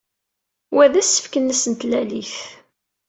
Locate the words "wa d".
0.75-0.95